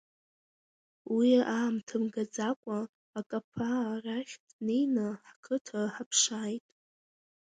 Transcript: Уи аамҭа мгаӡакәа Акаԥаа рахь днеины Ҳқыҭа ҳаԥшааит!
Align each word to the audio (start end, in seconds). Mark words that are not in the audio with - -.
Уи 1.15 1.29
аамҭа 1.57 1.97
мгаӡакәа 2.03 2.79
Акаԥаа 3.19 3.93
рахь 4.03 4.35
днеины 4.49 5.07
Ҳқыҭа 5.29 5.81
ҳаԥшааит! 5.93 6.63